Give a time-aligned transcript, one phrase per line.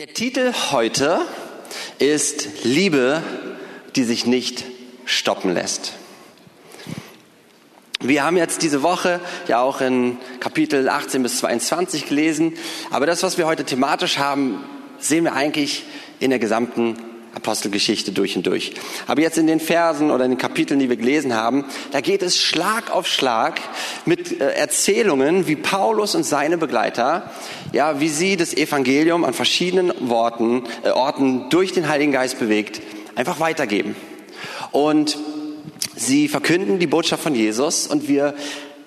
[0.00, 1.20] Der Titel heute
[1.98, 3.22] ist Liebe,
[3.96, 4.64] die sich nicht
[5.04, 5.92] stoppen lässt.
[8.00, 12.56] Wir haben jetzt diese Woche ja auch in Kapitel 18 bis 22 gelesen,
[12.90, 14.64] aber das, was wir heute thematisch haben,
[14.98, 15.84] sehen wir eigentlich
[16.18, 16.96] in der gesamten
[17.34, 18.72] Apostelgeschichte durch und durch.
[19.06, 22.22] Aber jetzt in den Versen oder in den Kapiteln, die wir gelesen haben, da geht
[22.22, 23.60] es Schlag auf Schlag
[24.04, 27.30] mit äh, Erzählungen, wie Paulus und seine Begleiter,
[27.72, 32.82] ja, wie sie das Evangelium an verschiedenen Worten, äh, Orten durch den Heiligen Geist bewegt,
[33.14, 33.94] einfach weitergeben.
[34.72, 35.16] Und
[35.96, 38.34] sie verkünden die Botschaft von Jesus und wir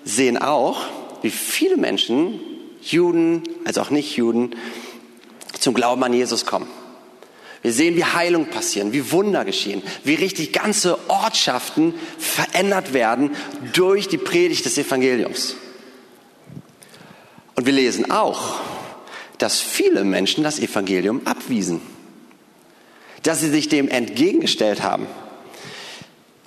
[0.04, 0.82] sehen auch,
[1.22, 2.40] wie viele Menschen,
[2.82, 4.56] Juden als auch Nicht-Juden,
[5.58, 6.68] zum Glauben an Jesus kommen.
[7.64, 13.32] Wir sehen, wie Heilung passieren, wie Wunder geschehen, wie richtig ganze Ortschaften verändert werden
[13.72, 15.56] durch die Predigt des Evangeliums.
[17.56, 18.60] Und wir lesen auch,
[19.38, 21.82] dass viele Menschen das Evangelium abwiesen,
[23.24, 25.08] dass sie sich dem entgegengestellt haben,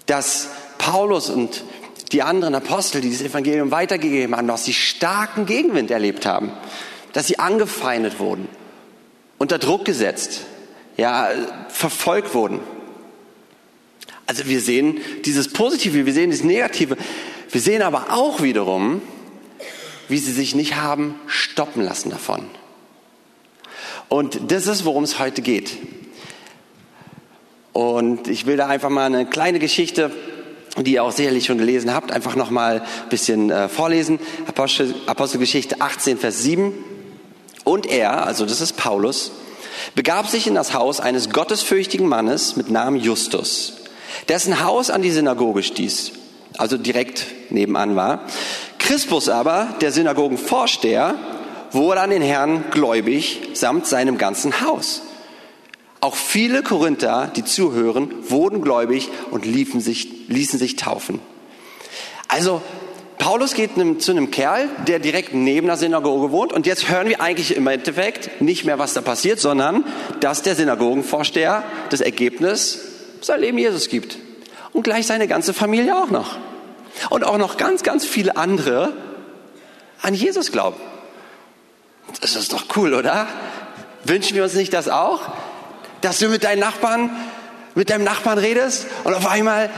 [0.04, 1.64] dass Paulus und
[2.12, 6.52] die anderen Apostel, die das Evangelium weitergegeben haben, dass sie starken Gegenwind erlebt haben,
[7.14, 8.48] dass sie angefeindet wurden,
[9.38, 10.42] unter Druck gesetzt,
[10.96, 11.28] ja,
[11.68, 12.60] verfolgt wurden.
[14.26, 16.96] Also wir sehen dieses Positive, wir sehen das Negative.
[17.50, 19.00] Wir sehen aber auch wiederum,
[20.08, 22.44] wie sie sich nicht haben stoppen lassen davon.
[24.08, 25.76] Und das ist, worum es heute geht.
[27.72, 30.10] Und ich will da einfach mal eine kleine Geschichte,
[30.78, 34.18] die ihr auch sicherlich schon gelesen habt, einfach noch mal ein bisschen äh, vorlesen.
[34.46, 36.72] Apostel, Apostelgeschichte 18, Vers 7.
[37.64, 39.32] Und er, also das ist Paulus,
[39.96, 43.72] begab sich in das Haus eines gottesfürchtigen Mannes mit Namen Justus,
[44.28, 46.12] dessen Haus an die Synagoge stieß,
[46.58, 48.26] also direkt nebenan war.
[48.78, 51.16] Crispus aber, der Synagogenvorsteher,
[51.72, 55.02] wurde an den Herrn gläubig samt seinem ganzen Haus.
[56.00, 61.20] Auch viele Korinther, die zuhören, wurden gläubig und liefen sich, ließen sich taufen.
[62.28, 62.60] Also
[63.26, 66.52] Paulus geht zu einem Kerl, der direkt neben der Synagoge wohnt.
[66.52, 69.84] Und jetzt hören wir eigentlich im Endeffekt nicht mehr, was da passiert, sondern
[70.20, 72.78] dass der Synagogenvorsteher das Ergebnis
[73.22, 74.16] sein Leben Jesus gibt.
[74.72, 76.38] Und gleich seine ganze Familie auch noch.
[77.10, 78.92] Und auch noch ganz, ganz viele andere
[80.02, 80.76] an Jesus glauben.
[82.20, 83.26] Das ist doch cool, oder?
[84.04, 85.22] Wünschen wir uns nicht das auch?
[86.00, 87.10] Dass du mit deinen Nachbarn,
[87.74, 89.68] mit deinem Nachbarn redest und auf einmal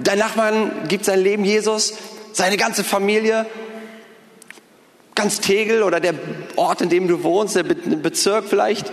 [0.00, 1.94] dein Nachbarn gibt sein Leben Jesus
[2.32, 3.46] seine ganze Familie,
[5.14, 6.14] ganz Tegel oder der
[6.56, 8.90] Ort, in dem du wohnst, der Bezirk vielleicht.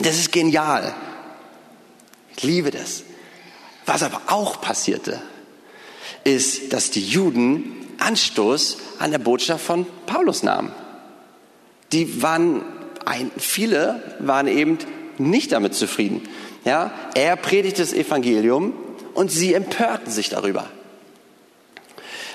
[0.00, 0.94] Das ist genial.
[2.36, 3.04] Ich liebe das.
[3.86, 5.20] Was aber auch passierte,
[6.24, 10.72] ist, dass die Juden Anstoß an der Botschaft von Paulus nahmen.
[11.92, 12.62] Die waren,
[13.04, 14.78] ein, viele waren eben
[15.18, 16.22] nicht damit zufrieden.
[16.64, 18.72] Ja, er predigte das Evangelium
[19.14, 20.68] und sie empörten sich darüber.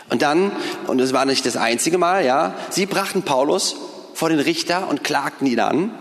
[0.09, 0.51] Und dann,
[0.87, 3.75] und es war nicht das einzige Mal, ja, sie brachten Paulus
[4.13, 5.91] vor den Richter und klagten ihn an.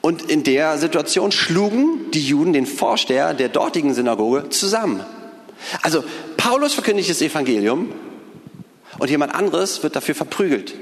[0.00, 5.04] Und in der Situation schlugen die Juden den Vorsteher der dortigen Synagoge zusammen.
[5.82, 6.04] Also
[6.36, 7.92] Paulus verkündigt das Evangelium
[8.98, 10.74] und jemand anderes wird dafür verprügelt.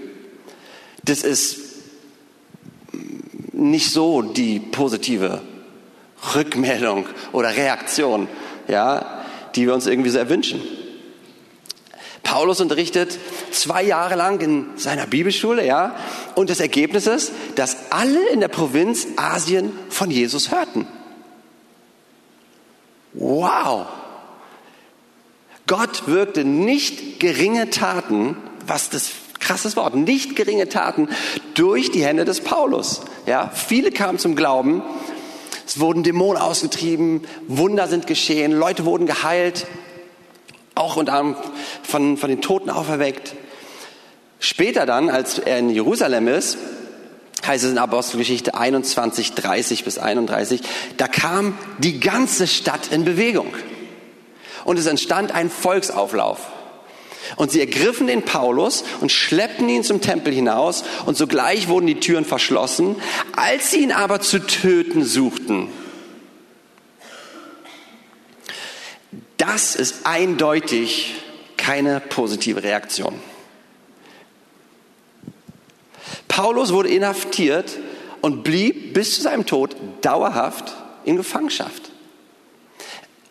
[1.04, 1.58] Das ist
[3.52, 5.40] nicht so die positive
[6.34, 8.28] Rückmeldung oder Reaktion,
[8.68, 9.24] ja,
[9.54, 10.60] die wir uns irgendwie so erwünschen.
[12.26, 13.20] Paulus unterrichtet
[13.52, 15.94] zwei Jahre lang in seiner Bibelschule, ja,
[16.34, 20.88] und das Ergebnis ist, dass alle in der Provinz Asien von Jesus hörten.
[23.12, 23.86] Wow!
[25.68, 31.08] Gott wirkte nicht geringe Taten, was das krasses Wort, nicht geringe Taten
[31.54, 33.02] durch die Hände des Paulus.
[33.26, 34.82] Ja, viele kamen zum Glauben,
[35.64, 39.68] es wurden Dämonen ausgetrieben, Wunder sind geschehen, Leute wurden geheilt
[40.76, 41.34] auch und anderem
[41.82, 43.34] von, von den Toten auferweckt.
[44.38, 46.58] Später dann, als er in Jerusalem ist,
[47.44, 50.60] heißt es in Apostelgeschichte 21, 30 bis 31,
[50.98, 53.54] da kam die ganze Stadt in Bewegung.
[54.64, 56.40] Und es entstand ein Volksauflauf.
[57.36, 61.98] Und sie ergriffen den Paulus und schleppten ihn zum Tempel hinaus und sogleich wurden die
[61.98, 62.96] Türen verschlossen.
[63.34, 65.68] Als sie ihn aber zu töten suchten,
[69.36, 71.14] Das ist eindeutig
[71.56, 73.14] keine positive Reaktion.
[76.28, 77.78] Paulus wurde inhaftiert
[78.20, 80.74] und blieb bis zu seinem Tod dauerhaft
[81.04, 81.90] in Gefangenschaft.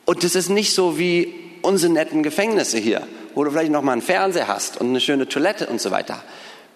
[0.05, 3.93] Und das ist nicht so wie unsere netten Gefängnisse hier, wo du vielleicht noch mal
[3.93, 6.23] einen Fernseher hast und eine schöne Toilette und so weiter.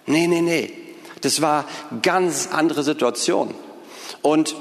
[0.06, 0.74] Nee, nee, nee.
[1.22, 1.66] Das war
[2.02, 3.54] ganz andere Situation.
[4.22, 4.56] Und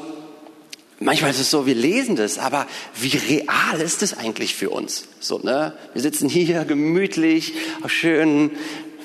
[1.00, 5.08] manchmal ist es so, wir lesen das, aber wie real ist es eigentlich für uns?
[5.20, 5.74] So, ne?
[5.92, 8.50] Wir sitzen hier gemütlich auf schönen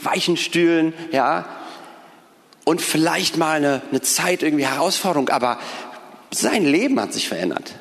[0.01, 1.45] weichen Stühlen, ja,
[2.65, 5.59] und vielleicht mal eine, eine Zeit irgendwie Herausforderung, aber
[6.31, 7.73] sein Leben hat sich verändert.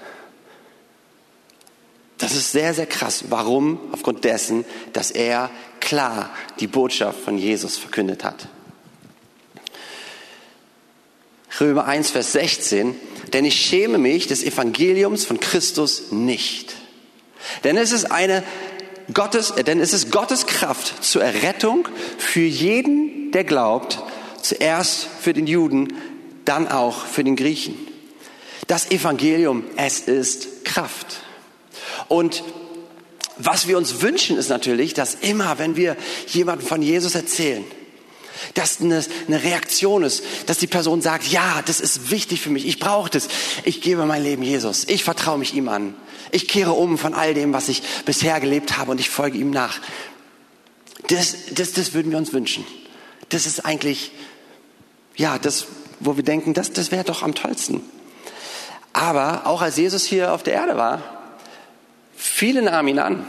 [2.19, 3.25] Das ist sehr, sehr krass.
[3.31, 3.81] Warum?
[3.93, 5.51] Aufgrund dessen, dass er
[5.81, 6.31] klar
[6.61, 8.49] die Botschaft von Jesus verkündet hat.
[11.61, 12.97] Römer 1, Vers 16.
[13.33, 16.75] Denn ich schäme mich des Evangeliums von Christus nicht.
[17.65, 18.43] Denn es ist eine
[19.13, 21.89] Gottes, denn es ist Gottes Kraft zur Errettung
[22.19, 24.03] für jeden, der glaubt,
[24.41, 25.89] zuerst für den Juden,
[26.45, 27.77] dann auch für den Griechen.
[28.67, 31.21] Das Evangelium, es ist Kraft.
[32.09, 32.43] Und
[33.39, 35.97] was wir uns wünschen, ist natürlich, dass immer, wenn wir
[36.29, 37.65] jemandem von Jesus erzählen,
[38.55, 42.67] dass eine, eine Reaktion ist, dass die Person sagt, ja, das ist wichtig für mich,
[42.67, 43.29] ich brauche das,
[43.65, 45.95] ich gebe mein Leben Jesus, ich vertraue mich ihm an,
[46.31, 49.51] ich kehre um von all dem, was ich bisher gelebt habe und ich folge ihm
[49.51, 49.81] nach.
[51.09, 52.65] Das, das, das würden wir uns wünschen.
[53.29, 54.13] Das ist eigentlich,
[55.17, 55.67] ja, das,
[56.01, 57.83] wo wir denken, das, das wäre doch am tollsten.
[58.93, 61.03] Aber auch als Jesus hier auf der Erde war,
[62.17, 63.27] viele nahmen ihn an,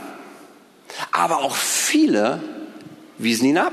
[1.12, 2.42] aber auch viele
[3.18, 3.72] wiesen ihn ab.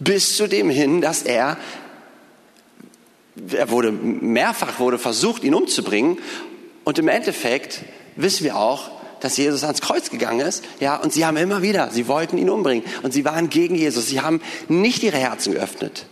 [0.00, 1.56] Bis zu dem hin, dass er,
[3.52, 6.18] er wurde mehrfach wurde versucht, ihn umzubringen.
[6.84, 7.82] Und im Endeffekt
[8.16, 11.90] wissen wir auch, dass Jesus ans Kreuz gegangen ist, ja, und sie haben immer wieder,
[11.90, 16.06] sie wollten ihn umbringen und sie waren gegen Jesus, sie haben nicht ihre Herzen geöffnet.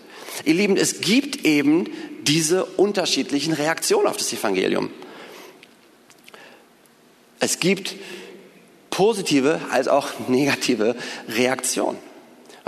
[0.44, 1.86] Ihr Lieben, es gibt eben
[2.22, 4.90] diese unterschiedlichen Reaktionen auf das Evangelium.
[7.40, 7.96] Es gibt
[8.90, 10.96] positive als auch negative
[11.28, 11.98] Reaktionen.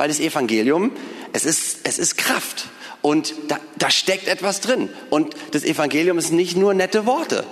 [0.00, 0.92] Weil das Evangelium,
[1.34, 2.68] es ist, es ist Kraft.
[3.02, 4.88] Und da, da steckt etwas drin.
[5.10, 7.44] Und das Evangelium ist nicht nur nette Worte,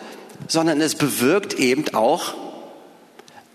[0.46, 2.32] sondern es bewirkt eben auch,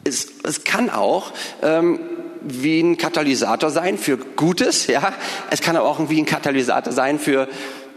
[0.04, 1.32] es, es kann auch
[1.64, 2.02] ähm,
[2.44, 5.12] wie ein Katalysator sein für Gutes, ja.
[5.50, 7.48] Es kann aber auch wie ein Katalysator sein für,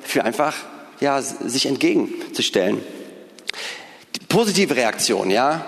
[0.00, 0.54] für einfach,
[1.00, 2.80] ja, sich entgegenzustellen.
[4.14, 5.62] Die positive Reaktion, ja.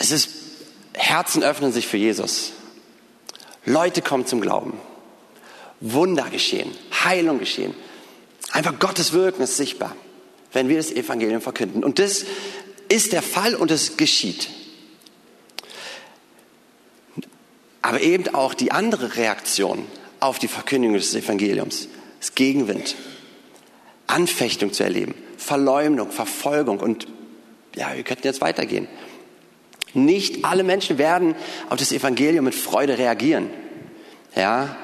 [0.00, 0.28] Es ist,
[0.92, 2.50] Herzen öffnen sich für Jesus.
[3.66, 4.72] Leute kommen zum Glauben.
[5.80, 6.70] Wunder geschehen,
[7.04, 7.74] Heilung geschehen.
[8.52, 9.94] Einfach Gottes Wirken ist sichtbar,
[10.52, 11.84] wenn wir das Evangelium verkünden.
[11.84, 12.24] Und das
[12.88, 14.48] ist der Fall und es geschieht.
[17.82, 19.86] Aber eben auch die andere Reaktion
[20.20, 21.88] auf die Verkündigung des Evangeliums
[22.20, 22.96] ist Gegenwind,
[24.06, 27.06] Anfechtung zu erleben, Verleumdung, Verfolgung und
[27.74, 28.88] ja, wir könnten jetzt weitergehen.
[29.96, 31.34] Nicht alle Menschen werden
[31.70, 33.48] auf das Evangelium mit Freude reagieren.
[34.34, 34.76] Ja,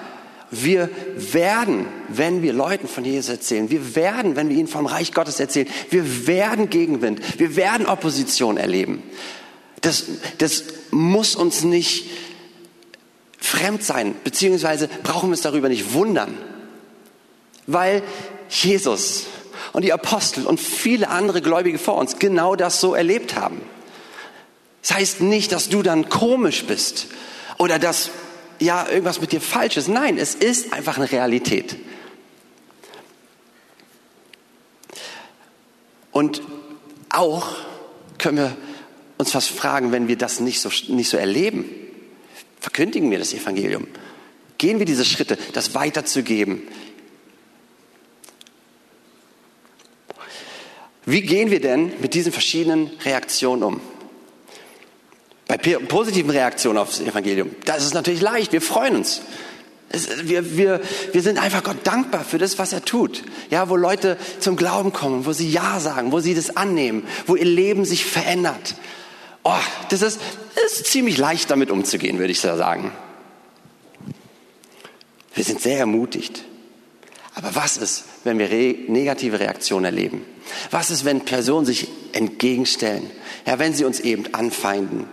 [0.50, 5.12] wir werden, wenn wir Leuten von Jesus erzählen, wir werden, wenn wir ihnen vom Reich
[5.12, 9.02] Gottes erzählen, wir werden Gegenwind, wir werden Opposition erleben.
[9.80, 10.04] Das,
[10.38, 12.10] das muss uns nicht
[13.38, 16.36] fremd sein, beziehungsweise brauchen wir uns darüber nicht wundern,
[17.66, 18.02] weil
[18.50, 19.24] Jesus
[19.72, 23.60] und die Apostel und viele andere Gläubige vor uns genau das so erlebt haben.
[24.82, 27.06] Das heißt nicht, dass du dann komisch bist
[27.58, 28.10] oder dass
[28.58, 29.88] ja irgendwas mit dir falsch ist.
[29.88, 31.76] Nein, es ist einfach eine Realität.
[36.10, 36.42] Und
[37.08, 37.56] auch
[38.18, 38.56] können wir
[39.18, 41.64] uns fast fragen, wenn wir das nicht so, nicht so erleben,
[42.60, 43.86] verkündigen wir das Evangelium?
[44.58, 46.62] Gehen wir diese Schritte, das weiterzugeben?
[51.04, 53.80] Wie gehen wir denn mit diesen verschiedenen Reaktionen um?
[55.52, 59.20] Bei positiven Reaktionen aufs Evangelium, da ist natürlich leicht, wir freuen uns.
[60.22, 60.80] Wir, wir,
[61.12, 63.22] wir sind einfach Gott dankbar für das, was er tut.
[63.50, 67.36] Ja, wo Leute zum Glauben kommen, wo sie Ja sagen, wo sie das annehmen, wo
[67.36, 68.76] ihr Leben sich verändert.
[69.42, 69.52] Oh,
[69.90, 70.20] das ist,
[70.64, 72.90] ist ziemlich leicht damit umzugehen, würde ich so sagen.
[75.34, 76.44] Wir sind sehr ermutigt.
[77.34, 80.24] Aber was ist, wenn wir re negative Reaktionen erleben?
[80.70, 83.10] Was ist, wenn Personen sich entgegenstellen?
[83.46, 85.06] Ja, wenn sie uns eben anfeinden,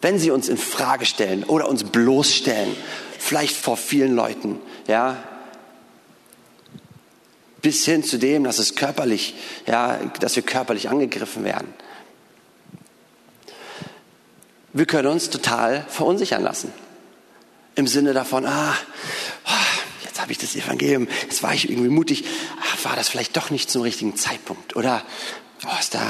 [0.00, 2.76] wenn sie uns in Frage stellen oder uns bloßstellen,
[3.18, 5.22] vielleicht vor vielen Leuten, ja,
[7.62, 9.34] bis hin zu dem, dass es körperlich,
[9.66, 11.74] ja, dass wir körperlich angegriffen werden.
[14.72, 16.72] Wir können uns total verunsichern lassen.
[17.74, 18.74] Im Sinne davon, ah,
[19.46, 22.24] oh, jetzt habe ich das Evangelium, jetzt war ich irgendwie mutig,
[22.62, 24.76] ach, war das vielleicht doch nicht zum richtigen Zeitpunkt?
[24.76, 25.02] Oder
[25.64, 26.06] oh, ist da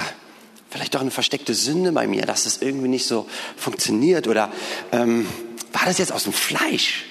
[0.70, 4.26] vielleicht doch eine versteckte Sünde bei mir, dass es irgendwie nicht so funktioniert?
[4.26, 4.52] Oder
[4.92, 5.26] ähm,
[5.72, 7.04] war das jetzt aus dem Fleisch?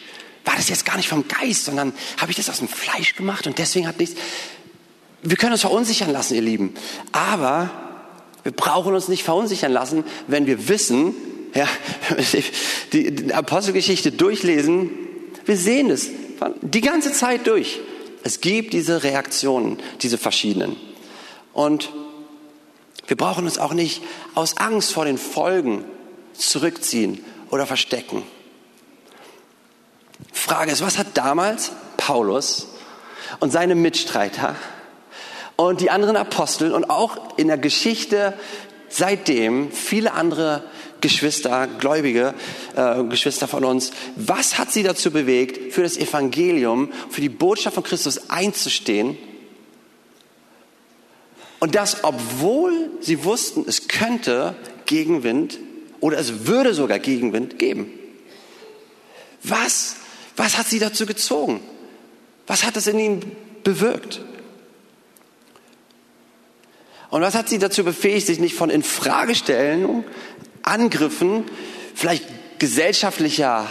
[0.44, 3.48] War das jetzt gar nicht vom Geist, sondern habe ich das aus dem Fleisch gemacht
[3.48, 4.20] und deswegen hat nichts.
[5.24, 6.74] wir können uns verunsichern lassen, ihr Lieben.
[7.12, 7.72] Aber
[8.44, 11.16] wir brauchen uns nicht verunsichern lassen, wenn wir wissen,
[11.56, 11.68] ja,
[12.94, 14.92] die, Apostelgeschichte durchlesen,
[15.46, 16.10] wir sehen es
[16.62, 17.80] die ganze Zeit durch.
[18.24, 20.76] Es gibt diese Reaktionen, diese verschiedenen.
[21.54, 21.90] Und
[23.08, 24.02] wir brauchen uns auch nicht
[24.34, 25.86] aus Angst vor den Folgen
[26.34, 28.24] zurückziehen oder verstecken.
[30.32, 32.68] Frage ist, was hat damals Paulus
[33.40, 34.56] und seine Mitstreiter
[35.56, 38.34] und die anderen Apostel und auch in der Geschichte
[38.90, 40.64] seitdem viele andere
[41.02, 42.34] Geschwister, Gläubige,
[42.76, 47.76] äh, Geschwister von uns, was hat sie dazu bewegt, für das Evangelium, für die Botschaft
[47.76, 49.18] von Christus einzustehen?
[51.66, 54.56] Und das, obwohl sie wussten, es könnte
[54.86, 55.58] Gegenwind
[56.00, 57.90] oder es würde sogar Gegenwind geben.
[59.42, 59.96] Was,
[60.38, 61.62] was hat sie dazu gezogen?
[62.46, 63.32] Was hat es in ihnen
[63.64, 64.22] bewirkt?
[67.10, 70.04] Und was hat sie dazu befähigt, sich nicht von Infragestellung,
[70.62, 71.46] Angriffen,
[71.96, 73.68] vielleicht gesellschaftlicher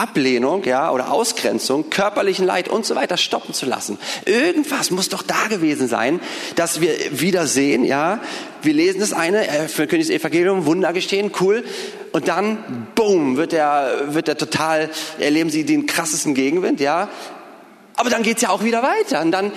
[0.00, 3.98] Ablehnung, ja, oder Ausgrenzung, körperlichen Leid und so weiter stoppen zu lassen.
[4.24, 6.20] Irgendwas muss doch da gewesen sein,
[6.56, 8.20] dass wir wieder sehen, ja,
[8.62, 11.64] wir lesen das eine, äh, für Königs Evangelium, Wunder gestehen, cool,
[12.12, 17.08] und dann, boom, wird der, wird der total, erleben sie den krassesten Gegenwind, ja,
[18.00, 19.20] aber dann geht's ja auch wieder weiter.
[19.20, 19.52] Und dann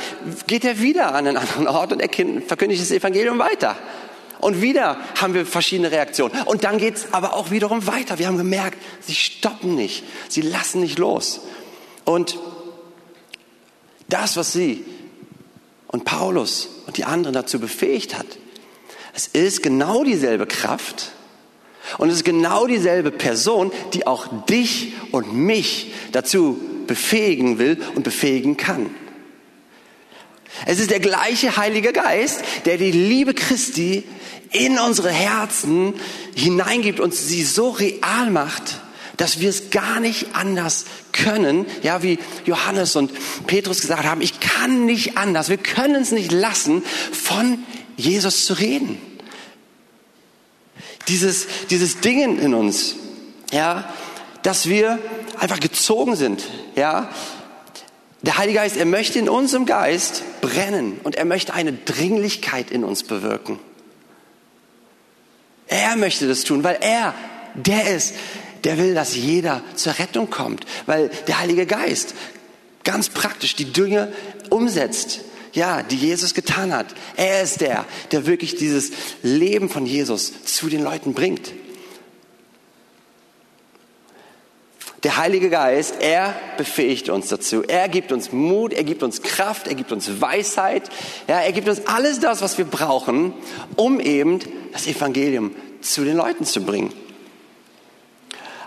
[0.47, 2.09] geht er wieder an einen anderen Ort und er
[2.45, 3.77] verkündigt das Evangelium weiter.
[4.43, 6.33] Und wieder haben wir verschiedene Reaktionen.
[6.43, 8.19] Und dann geht's aber auch wiederum weiter.
[8.19, 10.03] Wir haben gemerkt, sie stoppen nicht.
[10.27, 11.41] Sie lassen nicht los.
[12.03, 12.38] Und
[14.09, 14.83] das, was sie
[15.88, 18.25] und Paulus und die anderen dazu befähigt hat,
[19.13, 21.12] es ist genau dieselbe Kraft
[21.97, 28.03] und es ist genau dieselbe Person, die auch dich und mich dazu befähigen will und
[28.03, 28.89] befähigen kann.
[30.65, 34.03] Es ist der gleiche Heilige Geist, der die Liebe Christi
[34.53, 35.95] in unsere Herzen
[36.36, 38.79] hineingibt und sie so real macht,
[39.17, 43.12] dass wir es gar nicht anders können, ja, wie Johannes und
[43.48, 47.63] Petrus gesagt haben, ich kann nicht anders, wir können es nicht lassen, von
[47.95, 48.98] Jesus zu reden.
[51.07, 52.95] Dieses, dieses Dingen in uns,
[53.51, 53.93] ja,
[54.41, 55.00] dass wir
[55.38, 56.43] einfach gezogen sind,
[56.75, 57.10] ja.
[58.22, 62.86] Der Heilige Geist, er möchte in unserem Geist brennen und er möchte eine Dringlichkeit in
[62.86, 63.60] uns bewirken.
[65.74, 67.15] Er möchte das tun, weil er
[67.56, 68.13] der ist,
[68.63, 72.13] der will, dass jeder zur Rettung kommt, weil der Heilige Geist
[72.84, 74.13] ganz praktisch die Dinge
[74.51, 76.94] umsetzt, ja, die Jesus getan hat.
[77.15, 78.92] Er ist der, der wirklich dieses
[79.24, 81.51] Leben von Jesus zu den Leuten bringt.
[85.01, 87.63] Der Heilige Geist, er befähigt uns dazu.
[87.63, 90.89] Er gibt uns Mut, er gibt uns Kraft, er gibt uns Weisheit.
[91.27, 93.34] Ja, er gibt uns alles das, was wir brauchen,
[93.75, 94.39] um eben
[94.72, 95.51] das Evangelium
[95.84, 96.94] zu den Leuten zu bringen.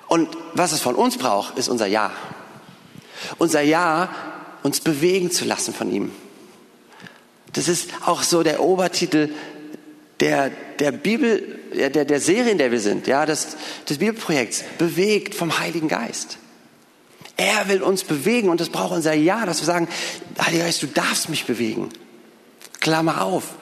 [0.09, 2.13] Und was es von uns braucht, ist unser Ja.
[3.39, 4.09] Unser Ja,
[4.63, 6.13] uns bewegen zu lassen von ihm.
[7.53, 9.31] Das ist auch so der Obertitel
[10.21, 13.57] der, der Bibel, der, der Serie, in der wir sind, ja, des,
[13.89, 16.39] des Bibelprojekts, bewegt vom Heiligen Geist.
[17.37, 19.89] Er will uns bewegen und das braucht unser Ja, dass wir sagen,
[20.41, 21.91] Heiliger Geist, du darfst mich bewegen.
[22.81, 23.57] Klammer auf.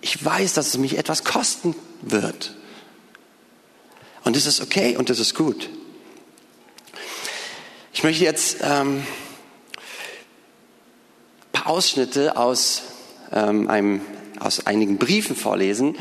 [0.00, 2.54] Ich weiß, dass es mich etwas kosten wird.
[4.24, 5.68] Und das ist okay und das ist gut.
[7.92, 9.06] Ich möchte jetzt ähm, ein
[11.52, 12.82] paar Ausschnitte aus
[13.32, 14.00] ähm, einem
[14.40, 15.96] aus einigen Briefen vorlesen,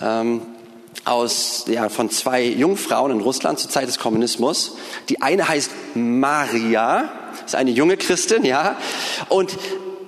[0.00, 0.42] ähm,
[1.04, 4.76] aus, ja, von zwei Jungfrauen in Russland zur Zeit des Kommunismus.
[5.10, 7.10] Die eine heißt Maria,
[7.44, 8.78] ist eine junge Christin, ja,
[9.28, 9.56] und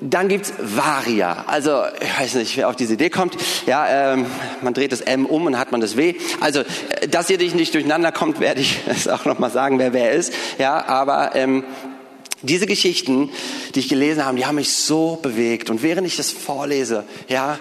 [0.00, 1.44] dann gibt's Varia.
[1.46, 3.36] Also, ich weiß nicht, wer auf diese Idee kommt.
[3.66, 4.26] Ja, ähm,
[4.62, 6.14] man dreht das M um und hat man das W.
[6.40, 9.92] Also, äh, dass ihr dich nicht durcheinander kommt, werde ich es auch nochmal sagen, wer
[9.92, 10.32] wer ist.
[10.58, 11.64] Ja, aber ähm,
[12.42, 13.30] diese Geschichten,
[13.74, 15.70] die ich gelesen habe, die haben mich so bewegt.
[15.70, 17.58] Und während ich das vorlese, ja,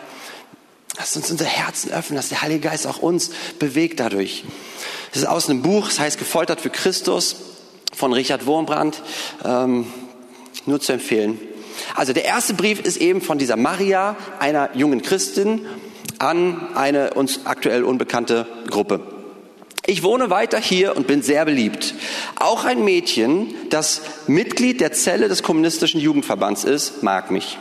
[0.98, 4.44] lasst uns unser Herzen öffnen, dass der Heilige Geist auch uns bewegt dadurch.
[5.12, 7.38] Das ist aus einem Buch, das heißt Gefoltert für Christus
[7.94, 9.01] von Richard Wurmbrand.
[9.46, 9.88] Ähm,
[10.65, 11.39] nur zu empfehlen.
[11.96, 15.65] Also der erste Brief ist eben von dieser Maria, einer jungen Christin,
[16.20, 19.01] an eine uns aktuell unbekannte Gruppe.
[19.88, 21.94] Ich wohne weiter hier und bin sehr beliebt.
[22.38, 27.60] Auch ein Mädchen, das Mitglied der Zelle des kommunistischen Jugendverbands ist, mag mich.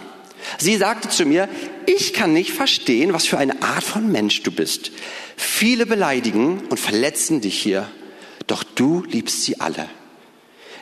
[0.59, 1.49] Sie sagte zu mir,
[1.87, 4.93] ich kann nicht verstehen, was für eine Art von Mensch du bist.
[5.37, 7.89] Viele beleidigen und verletzen dich hier,
[8.47, 9.89] doch du liebst sie alle.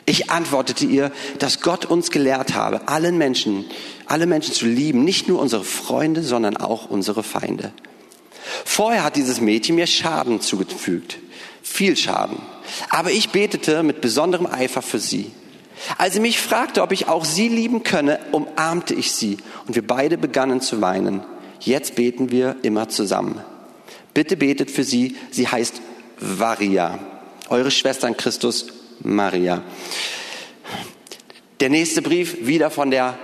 [0.05, 3.65] Ich antwortete ihr, dass Gott uns gelehrt habe, allen Menschen,
[4.05, 7.71] alle Menschen zu lieben, nicht nur unsere Freunde, sondern auch unsere Feinde.
[8.65, 11.19] Vorher hat dieses Mädchen mir Schaden zugefügt,
[11.61, 12.37] viel Schaden.
[12.89, 15.31] Aber ich betete mit besonderem Eifer für sie.
[15.97, 19.85] Als sie mich fragte, ob ich auch sie lieben könne, umarmte ich sie und wir
[19.85, 21.21] beide begannen zu weinen.
[21.59, 23.41] Jetzt beten wir immer zusammen.
[24.13, 25.15] Bitte betet für sie.
[25.31, 25.81] Sie heißt
[26.19, 26.99] Varia.
[27.49, 28.67] Eure Schwester in Christus,
[29.03, 29.61] Maria.
[31.59, 33.17] Der nächste Brief wieder von der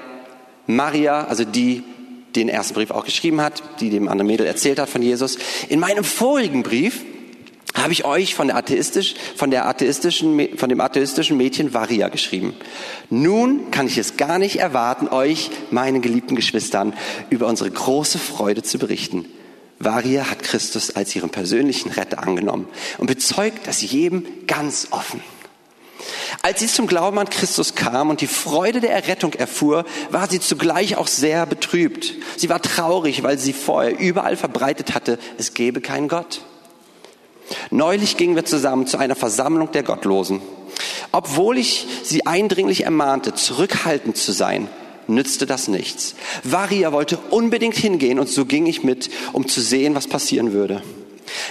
[0.67, 1.83] Maria, also die
[2.36, 5.38] den ersten Brief auch geschrieben hat, die dem anderen Mädel erzählt hat von Jesus.
[5.67, 7.03] In meinem vorigen Brief
[7.75, 12.53] habe ich euch von der, atheistisch, von, der atheistischen, von dem atheistischen Mädchen Varia geschrieben.
[13.09, 16.93] Nun kann ich es gar nicht erwarten, euch, meinen geliebten Geschwistern,
[17.29, 19.25] über unsere große Freude zu berichten.
[19.79, 22.67] Varia hat Christus als ihren persönlichen Retter angenommen
[22.98, 25.21] und bezeugt das jedem ganz offen.
[26.41, 30.39] Als sie zum Glauben an Christus kam und die Freude der Errettung erfuhr, war sie
[30.39, 32.13] zugleich auch sehr betrübt.
[32.38, 36.41] Sie war traurig, weil sie vorher überall verbreitet hatte, es gebe keinen Gott.
[37.72, 40.41] Neulich gingen wir zusammen zu einer Versammlung der Gottlosen.
[41.12, 44.68] Obwohl ich sie eindringlich ermahnte, zurückhaltend zu sein,
[45.08, 46.15] nützte das nichts.
[46.44, 50.84] Varia wollte unbedingt hingehen und so ging ich mit, um zu sehen, was passieren würde.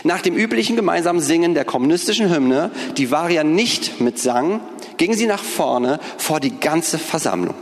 [0.04, 4.61] Nach dem üblichen gemeinsamen Singen der kommunistischen Hymne, die Varia nicht mitsang,
[4.97, 7.56] ging sie nach vorne vor die ganze Versammlung.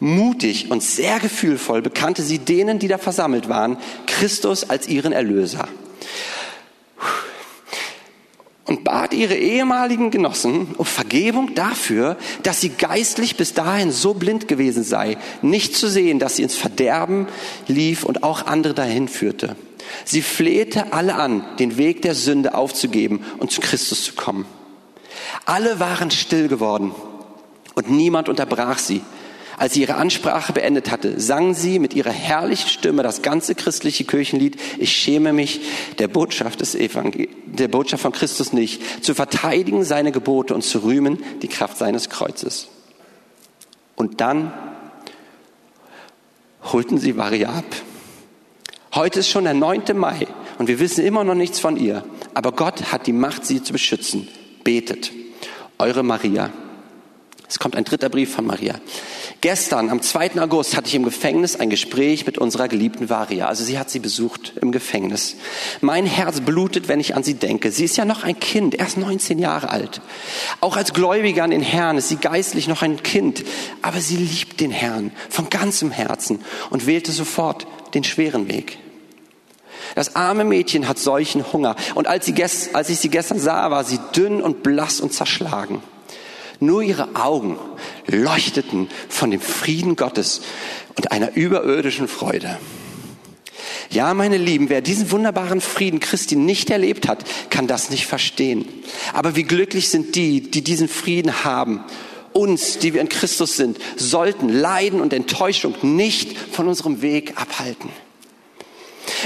[0.00, 5.68] Mutig und sehr gefühlvoll bekannte sie denen, die da versammelt waren, Christus als ihren Erlöser
[8.66, 14.48] und bat ihre ehemaligen Genossen um Vergebung dafür, dass sie geistlich bis dahin so blind
[14.48, 17.28] gewesen sei, nicht zu sehen, dass sie ins Verderben
[17.68, 19.56] lief und auch andere dahin führte.
[20.04, 24.46] Sie flehte alle an, den Weg der Sünde aufzugeben und zu Christus zu kommen.
[25.44, 26.92] Alle waren still geworden
[27.74, 29.02] und niemand unterbrach sie.
[29.56, 34.04] Als sie ihre Ansprache beendet hatte, sang sie mit ihrer herrlichen Stimme das ganze christliche
[34.04, 35.60] Kirchenlied Ich schäme mich
[35.98, 40.82] der Botschaft des Evangel der Botschaft von Christus nicht, zu verteidigen seine Gebote und zu
[40.82, 42.68] rühmen die Kraft seines Kreuzes.
[43.94, 44.52] Und dann
[46.64, 47.64] holten sie Maria ab.
[48.94, 49.82] Heute ist schon der 9.
[49.96, 50.28] Mai
[50.58, 53.72] und wir wissen immer noch nichts von ihr, aber Gott hat die Macht, sie zu
[53.72, 54.28] beschützen.
[54.62, 55.10] Betet.
[55.78, 56.52] Eure Maria.
[57.48, 58.76] Es kommt ein dritter Brief von Maria.
[59.40, 60.40] Gestern, am 2.
[60.40, 63.48] August, hatte ich im Gefängnis ein Gespräch mit unserer geliebten Varia.
[63.48, 65.36] Also sie hat sie besucht im Gefängnis.
[65.80, 67.72] Mein Herz blutet, wenn ich an sie denke.
[67.72, 70.02] Sie ist ja noch ein Kind, erst 19 Jahre alt.
[70.60, 73.44] Auch als Gläubiger an den Herrn ist sie geistlich noch ein Kind.
[73.82, 78.78] Aber sie liebt den Herrn von ganzem Herzen und wählte sofort den schweren Weg.
[79.94, 81.76] Das arme Mädchen hat solchen Hunger.
[81.94, 82.34] Und als, sie,
[82.72, 85.82] als ich sie gestern sah, war sie dünn und blass und zerschlagen.
[86.60, 87.58] Nur ihre Augen
[88.06, 90.42] leuchteten von dem Frieden Gottes
[90.96, 92.58] und einer überirdischen Freude.
[93.90, 98.66] Ja, meine Lieben, wer diesen wunderbaren Frieden Christi nicht erlebt hat, kann das nicht verstehen.
[99.12, 101.84] Aber wie glücklich sind die, die diesen Frieden haben.
[102.32, 107.90] Uns, die wir in Christus sind, sollten Leiden und Enttäuschung nicht von unserem Weg abhalten.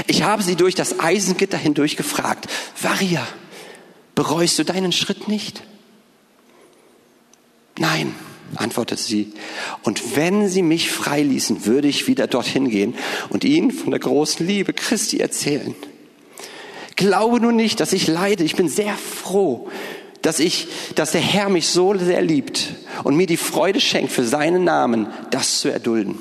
[0.07, 2.47] Ich habe sie durch das Eisengitter hindurch gefragt,
[2.81, 3.27] Varia,
[4.15, 5.63] bereust du deinen Schritt nicht?
[7.79, 8.15] Nein,
[8.57, 9.33] antwortete sie.
[9.83, 12.95] Und wenn sie mich freiließen, würde ich wieder dorthin gehen
[13.29, 15.75] und ihnen von der großen Liebe Christi erzählen.
[16.97, 18.43] Glaube nur nicht, dass ich leide.
[18.43, 19.71] Ich bin sehr froh,
[20.23, 24.25] dass ich, dass der Herr mich so sehr liebt und mir die Freude schenkt, für
[24.25, 26.19] seinen Namen das zu erdulden.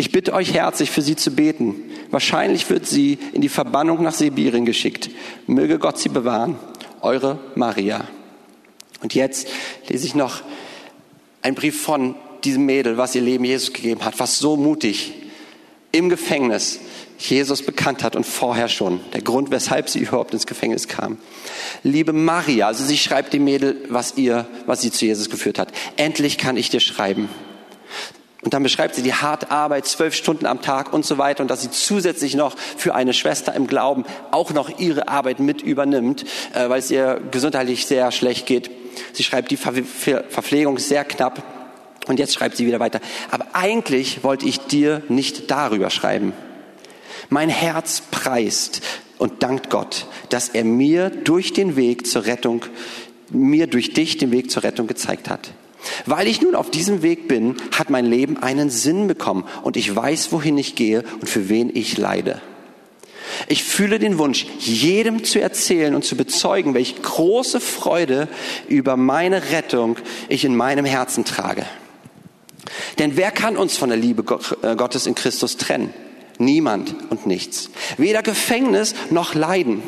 [0.00, 1.74] Ich bitte euch herzlich, für sie zu beten.
[2.12, 5.10] Wahrscheinlich wird sie in die Verbannung nach Sibirien geschickt.
[5.48, 6.56] Möge Gott sie bewahren.
[7.00, 8.06] Eure Maria.
[9.02, 9.48] Und jetzt
[9.88, 10.42] lese ich noch
[11.42, 15.14] einen Brief von diesem Mädel, was ihr Leben Jesus gegeben hat, was so mutig
[15.90, 16.78] im Gefängnis
[17.18, 19.00] Jesus bekannt hat und vorher schon.
[19.14, 21.18] Der Grund, weshalb sie überhaupt ins Gefängnis kam.
[21.82, 25.72] Liebe Maria, also sie schreibt dem Mädel, was ihr, was sie zu Jesus geführt hat.
[25.96, 27.28] Endlich kann ich dir schreiben.
[28.42, 31.50] Und dann beschreibt sie die harte Arbeit, zwölf Stunden am Tag und so weiter und
[31.50, 36.24] dass sie zusätzlich noch für eine Schwester im Glauben auch noch ihre Arbeit mit übernimmt,
[36.54, 38.70] äh, weil es ihr gesundheitlich sehr schlecht geht.
[39.12, 41.42] Sie schreibt, die Verpflegung sehr knapp.
[42.06, 43.00] Und jetzt schreibt sie wieder weiter.
[43.30, 46.32] Aber eigentlich wollte ich dir nicht darüber schreiben.
[47.28, 48.80] Mein Herz preist
[49.18, 52.64] und dankt Gott, dass er mir durch den Weg zur Rettung,
[53.30, 55.50] mir durch dich den Weg zur Rettung gezeigt hat.
[56.06, 59.94] Weil ich nun auf diesem Weg bin, hat mein Leben einen Sinn bekommen und ich
[59.94, 62.40] weiß, wohin ich gehe und für wen ich leide.
[63.46, 68.28] Ich fühle den Wunsch, jedem zu erzählen und zu bezeugen, welche große Freude
[68.68, 69.96] über meine Rettung
[70.28, 71.64] ich in meinem Herzen trage.
[72.98, 74.24] Denn wer kann uns von der Liebe
[74.62, 75.94] äh, Gottes in Christus trennen?
[76.38, 77.70] Niemand und nichts.
[77.96, 79.82] Weder Gefängnis noch Leiden.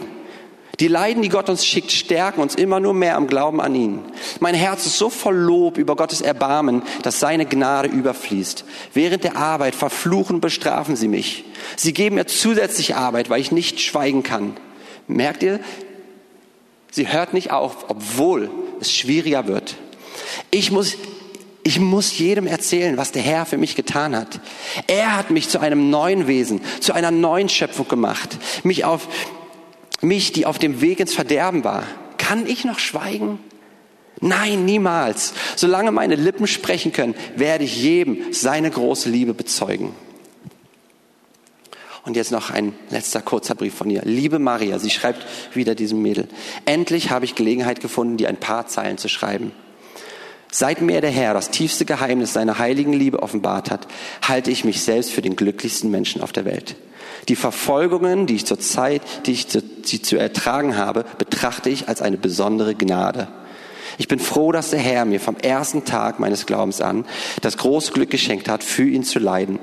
[0.80, 4.00] Die Leiden, die Gott uns schickt, stärken uns immer nur mehr am Glauben an ihn.
[4.40, 8.64] Mein Herz ist so voll Lob über Gottes Erbarmen, dass seine Gnade überfließt.
[8.94, 11.44] Während der Arbeit verfluchen und bestrafen sie mich.
[11.76, 14.56] Sie geben mir zusätzliche Arbeit, weil ich nicht schweigen kann.
[15.06, 15.60] Merkt ihr?
[16.90, 19.76] Sie hört nicht auf, obwohl es schwieriger wird.
[20.50, 20.96] Ich muss
[21.62, 24.40] ich muss jedem erzählen, was der Herr für mich getan hat.
[24.86, 28.38] Er hat mich zu einem neuen Wesen, zu einer neuen Schöpfung gemacht.
[28.64, 29.08] Mich auf,
[30.00, 31.84] mich, die auf dem Weg ins Verderben war.
[32.18, 33.38] Kann ich noch schweigen?
[34.20, 35.32] Nein, niemals.
[35.56, 39.94] Solange meine Lippen sprechen können, werde ich jedem seine große Liebe bezeugen.
[42.04, 44.02] Und jetzt noch ein letzter kurzer Brief von ihr.
[44.04, 46.28] Liebe Maria, sie schreibt wieder diesem Mädel.
[46.64, 49.52] Endlich habe ich Gelegenheit gefunden, dir ein paar Zeilen zu schreiben.
[50.50, 53.86] Seit mir der Herr das tiefste Geheimnis seiner heiligen Liebe offenbart hat,
[54.26, 56.74] halte ich mich selbst für den glücklichsten Menschen auf der Welt.
[57.28, 61.88] Die Verfolgungen, die ich zur Zeit, die ich zu, die zu ertragen habe, betrachte ich
[61.88, 63.28] als eine besondere Gnade.
[63.98, 67.04] Ich bin froh, dass der Herr mir vom ersten Tag meines Glaubens an
[67.42, 69.58] das große Glück geschenkt hat, für ihn zu leiden.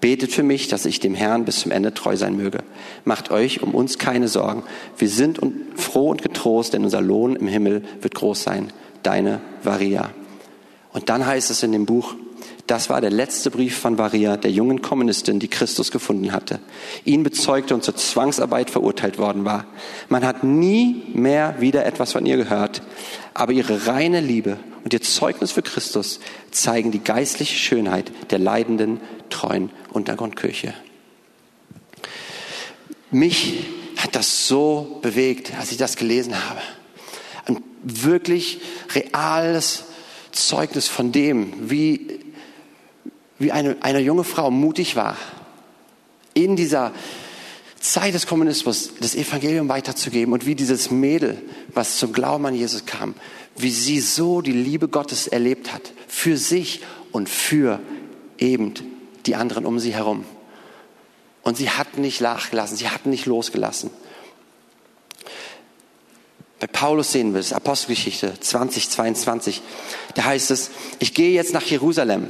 [0.00, 2.58] Betet für mich, dass ich dem Herrn bis zum Ende treu sein möge.
[3.04, 4.62] Macht euch um uns keine Sorgen.
[4.98, 5.40] Wir sind
[5.76, 8.72] froh und getrost, denn unser Lohn im Himmel wird groß sein.
[9.02, 10.10] Deine Varia.
[10.92, 12.14] Und dann heißt es in dem Buch,
[12.66, 16.60] das war der letzte Brief von Varia, der jungen Kommunistin, die Christus gefunden hatte.
[17.04, 19.66] Ihn bezeugte und zur Zwangsarbeit verurteilt worden war.
[20.08, 22.80] Man hat nie mehr wieder etwas von ihr gehört,
[23.34, 26.20] aber ihre reine Liebe und ihr Zeugnis für Christus
[26.52, 30.72] zeigen die geistliche Schönheit der leidenden, treuen Untergrundkirche.
[33.10, 33.64] Mich
[33.96, 36.60] hat das so bewegt, als ich das gelesen habe.
[37.46, 38.60] Ein wirklich
[38.94, 39.84] reales
[40.32, 42.23] Zeugnis von dem, wie,
[43.38, 45.16] wie eine, eine junge Frau mutig war,
[46.34, 46.92] in dieser
[47.80, 51.40] Zeit des Kommunismus das Evangelium weiterzugeben und wie dieses Mädel,
[51.72, 53.14] was zum Glauben an Jesus kam,
[53.56, 56.80] wie sie so die Liebe Gottes erlebt hat, für sich
[57.12, 57.80] und für
[58.38, 58.74] eben
[59.26, 60.24] die anderen um sie herum.
[61.42, 63.90] Und sie hat nicht nachgelassen, sie hat nicht losgelassen.
[66.58, 69.60] Bei Paulus sehen wir es, Apostelgeschichte 2022,
[70.14, 70.70] da heißt es,
[71.00, 72.28] ich gehe jetzt nach Jerusalem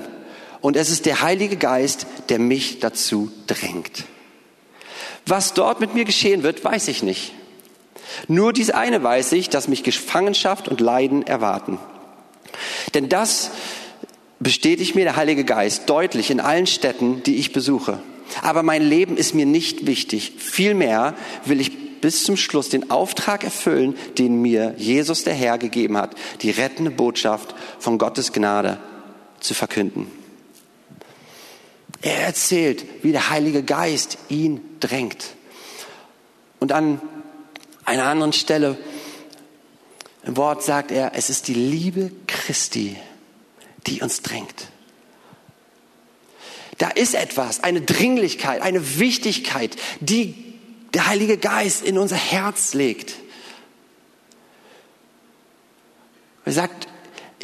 [0.64, 4.05] und es ist der Heilige Geist, der mich dazu drängt.
[5.27, 7.35] Was dort mit mir geschehen wird, weiß ich nicht.
[8.29, 11.79] Nur dies eine weiß ich, dass mich Gefangenschaft und Leiden erwarten.
[12.94, 13.50] Denn das
[14.38, 17.98] bestätigt mir der Heilige Geist deutlich in allen Städten, die ich besuche.
[18.40, 20.33] Aber mein Leben ist mir nicht wichtig.
[20.38, 21.12] Vielmehr
[21.44, 26.14] will ich bis zum Schluss den Auftrag erfüllen, den mir Jesus der Herr gegeben hat,
[26.40, 28.79] die rettende Botschaft von Gottes Gnade
[29.40, 30.24] zu verkünden.
[32.05, 35.25] Er erzählt, wie der Heilige Geist ihn drängt.
[36.61, 37.01] Und an
[37.87, 38.77] einer anderen Stelle
[40.23, 42.99] im Wort sagt er, es ist die Liebe Christi,
[43.87, 44.69] die uns drängt.
[46.77, 50.35] Da ist etwas, eine Dringlichkeit, eine Wichtigkeit, die
[50.93, 53.14] der Heilige Geist in unser Herz legt.
[56.45, 56.87] Er sagt,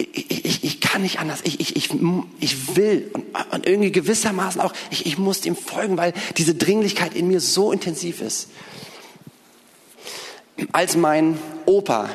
[0.01, 1.91] ich, ich, ich kann nicht anders, ich, ich, ich,
[2.41, 7.15] ich will und, und irgendwie gewissermaßen auch, ich, ich muss ihm folgen, weil diese Dringlichkeit
[7.15, 8.49] in mir so intensiv ist.
[10.73, 12.09] Als mein Opa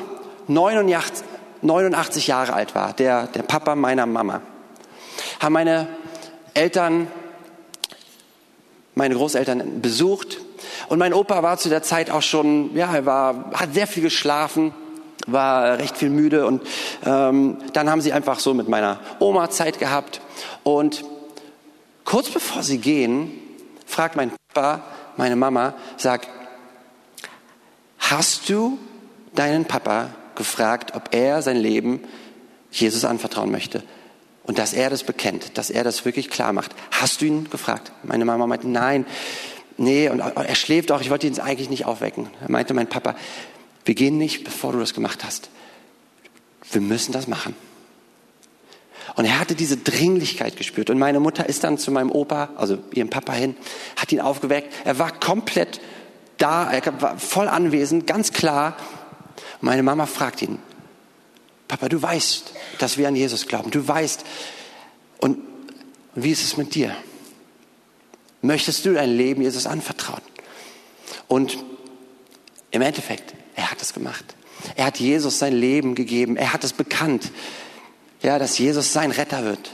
[0.48, 1.24] 89,
[1.62, 4.42] 89 Jahre alt war, der, der Papa meiner Mama,
[5.40, 5.88] haben meine
[6.54, 7.08] Eltern,
[8.94, 10.38] meine Großeltern besucht.
[10.88, 14.02] Und mein Opa war zu der Zeit auch schon, ja, er war, hat sehr viel
[14.02, 14.72] geschlafen,
[15.26, 16.62] war recht viel müde und
[17.04, 20.20] ähm, dann haben sie einfach so mit meiner Oma Zeit gehabt
[20.62, 21.04] und
[22.04, 23.30] kurz bevor sie gehen,
[23.86, 24.82] fragt mein Papa,
[25.16, 26.28] meine Mama, sagt,
[27.98, 28.78] hast du
[29.34, 32.00] deinen Papa gefragt, ob er sein Leben
[32.70, 33.82] Jesus anvertrauen möchte?
[34.44, 36.70] Und dass er das bekennt, dass er das wirklich klar macht.
[36.92, 37.90] Hast du ihn gefragt?
[38.04, 39.04] Meine Mama meinte, nein,
[39.76, 42.28] nee, und er schläft auch, ich wollte ihn eigentlich nicht aufwecken.
[42.40, 43.16] Da meinte mein Papa,
[43.86, 45.48] wir gehen nicht, bevor du das gemacht hast.
[46.70, 47.54] Wir müssen das machen.
[49.14, 50.90] Und er hatte diese Dringlichkeit gespürt.
[50.90, 53.56] Und meine Mutter ist dann zu meinem Opa, also ihrem Papa hin,
[53.96, 54.74] hat ihn aufgeweckt.
[54.84, 55.80] Er war komplett
[56.38, 58.76] da, er war voll anwesend, ganz klar.
[59.60, 60.58] Und meine Mama fragt ihn,
[61.68, 63.70] Papa, du weißt, dass wir an Jesus glauben.
[63.70, 64.24] Du weißt.
[65.18, 65.38] Und
[66.14, 66.94] wie ist es mit dir?
[68.42, 70.22] Möchtest du dein Leben Jesus anvertrauen?
[71.28, 71.58] Und
[72.70, 74.36] im Endeffekt, er hat es gemacht.
[74.76, 76.36] Er hat Jesus sein Leben gegeben.
[76.36, 77.32] Er hat es bekannt,
[78.22, 79.72] ja, dass Jesus sein Retter wird.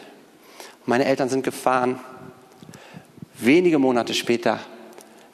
[0.86, 2.00] Meine Eltern sind gefahren.
[3.38, 4.60] Wenige Monate später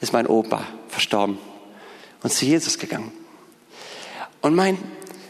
[0.01, 1.39] ist mein Opa verstorben
[2.23, 3.13] und zu Jesus gegangen.
[4.41, 4.79] Und mein,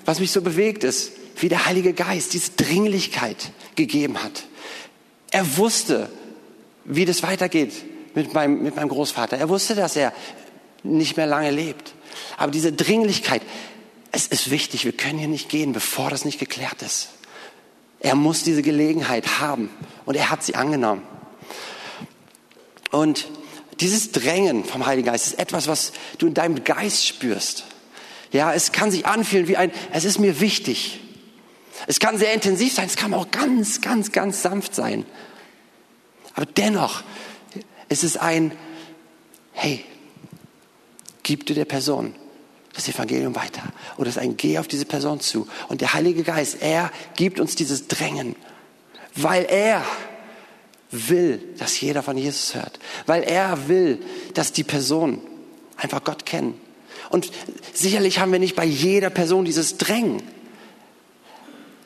[0.04, 4.44] was mich so bewegt ist, wie der Heilige Geist diese Dringlichkeit gegeben hat.
[5.30, 6.08] Er wusste,
[6.84, 7.72] wie das weitergeht
[8.14, 9.38] mit meinem, mit meinem Großvater.
[9.38, 10.12] Er wusste, dass er
[10.82, 11.94] nicht mehr lange lebt.
[12.36, 13.42] Aber diese Dringlichkeit,
[14.12, 17.10] es ist wichtig, wir können hier nicht gehen, bevor das nicht geklärt ist.
[18.00, 19.70] Er muss diese Gelegenheit haben
[20.06, 21.02] und er hat sie angenommen.
[22.90, 23.28] Und
[23.80, 27.64] dieses Drängen vom Heiligen Geist ist etwas, was du in deinem Geist spürst.
[28.32, 31.00] Ja, es kann sich anfühlen wie ein, es ist mir wichtig.
[31.86, 35.06] Es kann sehr intensiv sein, es kann auch ganz, ganz, ganz sanft sein.
[36.34, 37.02] Aber dennoch
[37.88, 38.52] ist es ein,
[39.52, 39.84] hey,
[41.28, 42.14] gib dir der Person
[42.72, 43.62] das Evangelium weiter.
[43.98, 45.46] Oder es ist ein Geh auf diese Person zu.
[45.68, 48.34] Und der Heilige Geist, er gibt uns dieses Drängen,
[49.14, 49.84] weil er
[50.90, 52.78] will, dass jeder von Jesus hört.
[53.04, 53.98] Weil er will,
[54.32, 55.20] dass die Person
[55.76, 56.58] einfach Gott kennen.
[57.10, 57.30] Und
[57.74, 60.22] sicherlich haben wir nicht bei jeder Person dieses Drängen.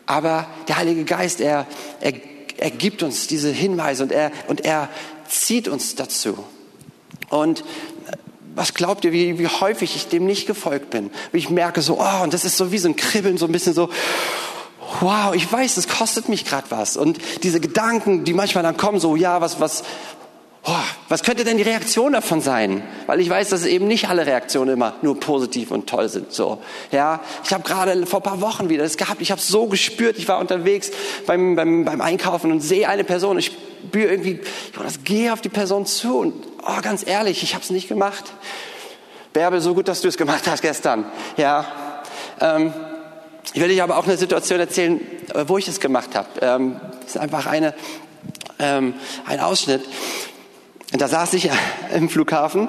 [0.06, 1.66] Aber der Heilige Geist, er,
[2.00, 2.12] er,
[2.58, 4.88] er gibt uns diese Hinweise und er, und er
[5.28, 6.44] zieht uns dazu.
[7.28, 7.64] Und
[8.54, 11.10] was glaubt ihr, wie, wie häufig ich dem nicht gefolgt bin?
[11.32, 13.52] Wie ich merke so, oh, und das ist so wie so ein Kribbeln, so ein
[13.52, 13.88] bisschen so,
[15.00, 16.96] wow, ich weiß, das kostet mich gerade was.
[16.96, 19.84] Und diese Gedanken, die manchmal dann kommen, so, ja, was, was,
[20.64, 20.72] oh,
[21.08, 22.82] was könnte denn die Reaktion davon sein?
[23.06, 26.32] Weil ich weiß, dass eben nicht alle Reaktionen immer nur positiv und toll sind.
[26.32, 26.58] So,
[26.90, 29.20] ja, ich habe gerade vor paar Wochen wieder das gehabt.
[29.22, 30.18] Ich habe so gespürt.
[30.18, 30.90] Ich war unterwegs
[31.26, 33.38] beim, beim, beim Einkaufen und sehe eine Person.
[33.38, 33.52] Ich
[33.88, 34.40] spüre irgendwie,
[34.74, 38.32] Jonas, gehe auf die Person zu und oh, ganz ehrlich, ich habe es nicht gemacht.
[39.32, 41.06] Bärbe, so gut, dass du es gemacht hast gestern.
[41.36, 41.66] Ja.
[42.40, 42.72] Ähm,
[43.54, 45.00] ich will dir aber auch eine Situation erzählen,
[45.34, 46.28] äh, wo ich es gemacht habe.
[46.40, 47.74] Ähm, das ist einfach eine,
[48.58, 48.94] ähm,
[49.26, 49.82] ein Ausschnitt.
[50.92, 51.50] Da saß ich
[51.94, 52.68] im Flughafen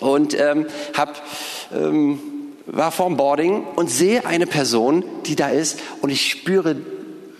[0.00, 0.66] und ähm,
[0.96, 1.20] hab,
[1.74, 2.20] ähm,
[2.66, 6.76] war vorm Boarding und sehe eine Person, die da ist und ich spüre,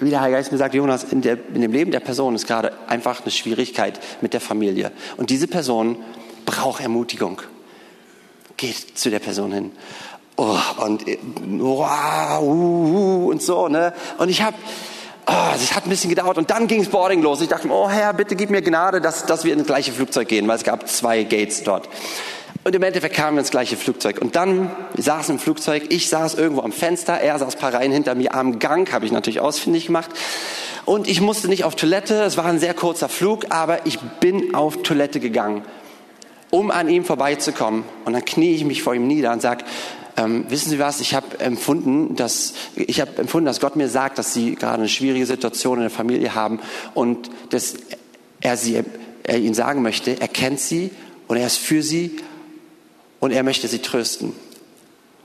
[0.05, 2.47] wie der Heilige Geist mir sagt, Jonas, in, der, in dem Leben der Person ist
[2.47, 4.93] gerade einfach eine Schwierigkeit mit der Familie.
[5.17, 5.97] Und diese Person
[6.45, 7.41] braucht Ermutigung.
[8.57, 9.73] Geht zu der Person hin.
[10.37, 11.05] Oh, und
[11.59, 13.93] wow, uh, uh, und so, ne?
[14.19, 14.57] Und ich habe
[15.27, 17.41] oh, das hat ein bisschen gedauert und dann ging's Boarding los.
[17.41, 20.49] Ich dachte, oh Herr, bitte gib mir Gnade, dass, dass wir ins gleiche Flugzeug gehen,
[20.49, 21.89] weil es gab zwei Gates dort.
[22.65, 24.21] Und im Endeffekt kamen wir ins gleiche Flugzeug.
[24.21, 27.93] Und dann, saßen im Flugzeug, ich saß irgendwo am Fenster, er saß ein paar Reihen
[27.93, 30.11] hinter mir am Gang, habe ich natürlich ausfindig gemacht.
[30.85, 34.55] Und ich musste nicht auf Toilette, es war ein sehr kurzer Flug, aber ich bin
[34.55, 35.63] auf Toilette gegangen,
[36.51, 37.85] um an ihm vorbeizukommen.
[38.05, 39.65] Und dann knie ich mich vor ihm nieder und sag,
[40.17, 41.01] ähm, wissen Sie was?
[41.01, 44.89] Ich habe empfunden, dass ich habe empfunden, dass Gott mir sagt, dass Sie gerade eine
[44.89, 46.61] schwierige Situation in der Familie haben
[46.95, 47.75] und dass
[48.41, 48.83] er sie,
[49.23, 50.91] er Ihnen sagen möchte, er kennt Sie
[51.29, 52.19] und er ist für Sie
[53.23, 54.33] und er möchte Sie trösten.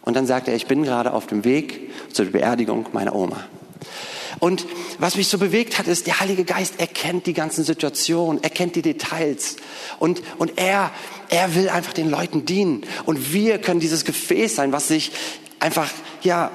[0.04, 3.44] Und dann sagt er, ich bin gerade auf dem Weg zur Beerdigung meiner Oma.
[4.38, 4.68] Und
[5.00, 8.76] was mich so bewegt hat, ist, der Heilige Geist erkennt die ganzen Situationen, er kennt
[8.76, 9.56] die Details.
[9.98, 10.92] Und, und er,
[11.30, 12.84] er will einfach den Leuten dienen.
[13.08, 15.12] Und wir können dieses Gefäß sein, was sich
[15.60, 15.90] einfach,
[16.22, 16.52] ja,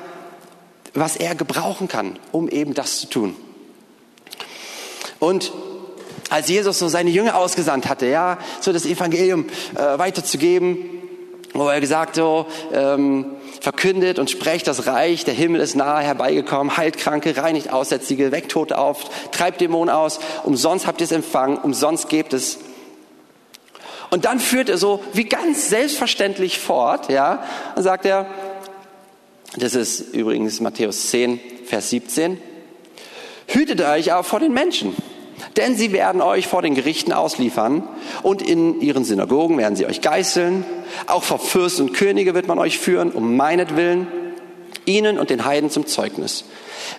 [0.95, 3.35] was er gebrauchen kann, um eben das zu tun.
[5.19, 5.53] Und
[6.31, 11.02] als Jesus so seine Jünger ausgesandt hatte, ja, so das Evangelium äh, weiterzugeben,
[11.53, 13.27] wo er gesagt so, ähm,
[13.61, 18.51] verkündet und sprecht das Reich, der Himmel ist nahe herbeigekommen, heilt Kranke, reinigt Aussätzige, weckt
[18.51, 22.59] Tote auf, treibt Dämonen aus, umsonst habt ihr es empfangen, umsonst gebt es.
[24.11, 27.45] Und dann führt er so wie ganz selbstverständlich fort, ja,
[27.77, 28.27] und sagt er,
[29.57, 32.41] das ist übrigens Matthäus 10, Vers 17,
[33.47, 34.97] hütet euch auch vor den Menschen.
[35.57, 37.87] Denn sie werden euch vor den Gerichten ausliefern
[38.23, 40.65] und in ihren Synagogen werden sie euch geißeln.
[41.07, 44.07] Auch vor Fürsten und Könige wird man euch führen, um meinetwillen,
[44.87, 46.45] ihnen und den Heiden zum Zeugnis.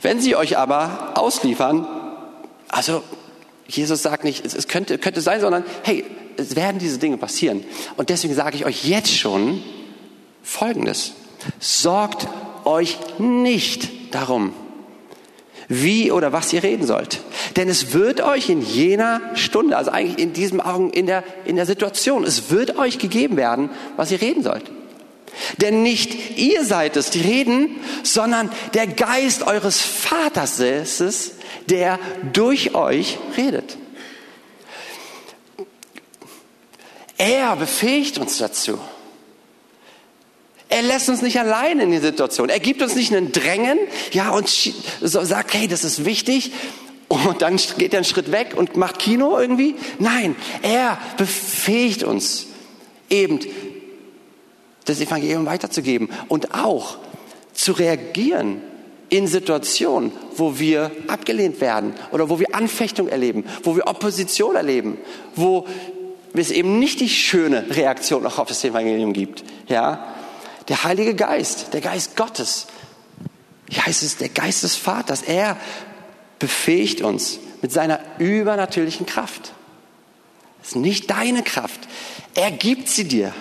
[0.02, 1.88] Wenn sie euch aber ausliefern,
[2.70, 3.02] also
[3.68, 6.06] Jesus sagt nicht, es könnte, könnte sein, sondern hey,
[6.38, 7.64] es werden diese Dinge passieren.
[7.98, 9.64] Und deswegen sage ich euch jetzt schon
[10.44, 11.14] Folgendes.
[11.60, 12.28] Sorgt
[12.66, 14.54] euch nicht darum,
[15.82, 17.22] wie oder was ihr reden sollt.
[17.56, 21.56] Denn es wird euch in jener Stunde, also eigentlich in diesem Augen, in der, in
[21.56, 24.70] der Situation, es wird euch gegeben werden, was ihr reden sollt.
[25.58, 31.32] Denn nicht ihr seid es, die reden, sondern der Geist eures Vaters ist es,
[31.70, 32.00] der
[32.34, 33.78] durch euch redet.
[37.18, 38.80] Er befähigt uns dazu.
[40.74, 42.50] Er lässt uns nicht allein in die Situation.
[42.50, 43.78] Er gibt uns nicht einen Drängen,
[44.12, 44.50] ja, und
[45.02, 46.52] sagt, hey, das ist wichtig.
[47.08, 49.76] Und dann geht er einen Schritt weg und macht Kino irgendwie.
[50.00, 52.48] Nein, er befähigt uns
[53.12, 53.40] eben
[54.86, 56.98] das Evangelium weiterzugeben und auch
[57.54, 58.60] zu reagieren
[59.10, 64.98] in Situationen, wo wir abgelehnt werden oder wo wir Anfechtung erleben, wo wir Opposition erleben,
[65.36, 65.68] wo
[66.34, 69.44] es eben nicht die schöne Reaktion noch auf das Evangelium gibt.
[69.70, 70.13] Ja,
[70.68, 72.68] der Heilige Geist, der Geist Gottes,
[73.70, 75.58] hier heißt es der Geist des Vaters, er
[76.40, 79.54] befähigt uns mit seiner übernatürlichen Kraft.
[80.60, 81.80] Das ist nicht deine Kraft.
[82.36, 83.34] Er gibt sie dir,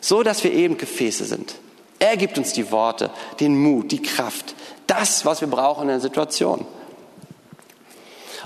[0.00, 1.54] so dass wir eben Gefäße sind.
[1.98, 4.54] Er gibt uns die Worte, den Mut, die Kraft,
[4.86, 6.66] das, was wir brauchen in der Situation.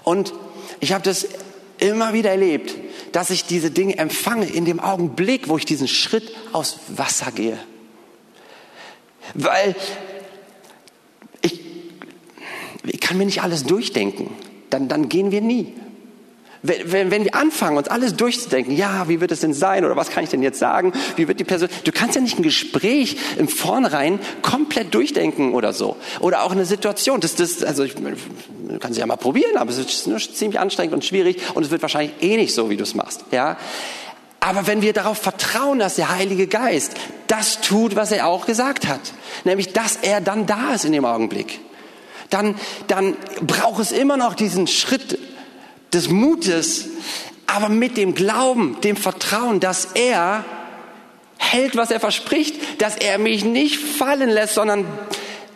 [0.04, 0.32] Und
[0.80, 1.26] ich habe das
[1.78, 2.74] immer wieder erlebt,
[3.12, 7.58] dass ich diese Dinge empfange in dem Augenblick, wo ich diesen Schritt aus Wasser gehe.
[9.34, 9.74] Weil
[11.42, 11.60] ich,
[12.84, 14.30] ich kann mir nicht alles durchdenken.
[14.70, 15.74] Dann, dann gehen wir nie.
[16.62, 19.96] Wenn, wenn, wenn wir anfangen, uns alles durchzudenken, ja, wie wird es denn sein oder
[19.96, 20.92] was kann ich denn jetzt sagen?
[21.16, 21.68] Wie wird die Person?
[21.84, 25.96] Du kannst ja nicht ein Gespräch im Vornherein komplett durchdenken oder so.
[26.20, 27.20] Oder auch eine Situation.
[27.20, 28.02] Das, das, also ich, du
[28.80, 31.82] kannst es ja mal probieren, aber es ist ziemlich anstrengend und schwierig und es wird
[31.82, 33.24] wahrscheinlich eh nicht so, wie du es machst.
[33.30, 33.56] Ja.
[34.40, 36.92] Aber wenn wir darauf vertrauen, dass der Heilige Geist
[37.26, 39.00] das tut, was er auch gesagt hat,
[39.44, 41.60] nämlich dass er dann da ist in dem Augenblick,
[42.30, 42.54] dann,
[42.86, 45.18] dann braucht es immer noch diesen Schritt
[45.92, 46.88] des Mutes,
[47.46, 50.44] aber mit dem Glauben, dem Vertrauen, dass er
[51.38, 54.84] hält, was er verspricht, dass er mich nicht fallen lässt, sondern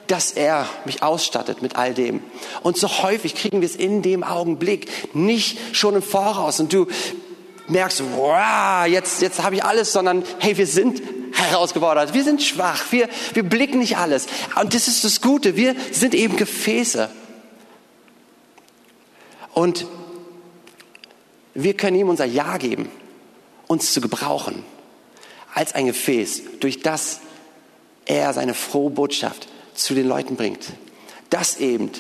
[0.07, 2.23] dass er mich ausstattet mit all dem.
[2.62, 6.61] Und so häufig kriegen wir es in dem Augenblick, nicht schon im Voraus.
[6.61, 6.87] Und du
[7.68, 12.85] merkst, wow, jetzt, jetzt habe ich alles, sondern hey, wir sind herausgefordert, wir sind schwach,
[12.90, 14.27] wir, wir blicken nicht alles.
[14.61, 17.11] Und das ist das Gute, wir sind eben Gefäße.
[19.55, 19.87] Und
[21.55, 22.88] wir können ihm unser Ja geben,
[23.66, 24.64] uns zu gebrauchen
[25.55, 27.20] als ein Gefäß, durch das
[28.07, 30.72] er seine frohe Botschaft zu den Leuten bringt.
[31.31, 31.90] Dass eben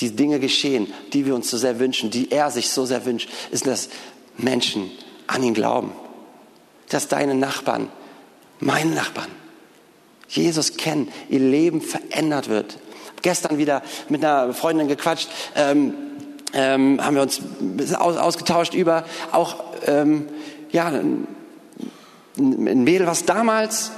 [0.00, 3.28] die Dinge geschehen, die wir uns so sehr wünschen, die er sich so sehr wünscht,
[3.50, 3.88] ist, dass
[4.42, 4.90] Menschen
[5.26, 5.92] an ihn glauben.
[6.88, 7.88] Dass deine Nachbarn,
[8.60, 9.30] meine Nachbarn,
[10.28, 12.78] Jesus kennen, ihr Leben verändert wird.
[13.22, 15.28] Gestern wieder mit einer Freundin gequatscht.
[15.54, 15.94] Ähm,
[16.54, 17.40] ähm, haben wir uns
[17.94, 20.28] aus, ausgetauscht über auch ähm,
[20.70, 21.26] ja, ein
[22.36, 23.92] Mädel, was damals